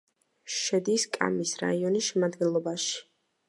[0.53, 3.01] შედის კამის რაიონის შემადგენლობაში.